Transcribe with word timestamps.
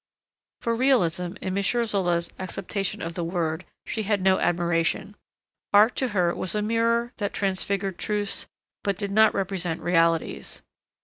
For 0.61 0.75
realism, 0.75 1.33
in 1.43 1.55
M. 1.55 1.61
Zola's 1.61 2.31
acceptation 2.39 3.03
of 3.03 3.13
the 3.13 3.23
word, 3.23 3.65
she 3.85 4.01
had 4.01 4.23
no 4.23 4.39
admiration. 4.39 5.15
Art 5.73 5.95
to 5.97 6.07
her 6.07 6.33
was 6.33 6.55
a 6.55 6.63
mirror 6.63 7.13
that 7.17 7.33
transfigured 7.33 7.99
truths 7.99 8.47
but 8.81 8.97
did 8.97 9.11
not 9.11 9.35
represent 9.35 9.79
realities. 9.79 10.63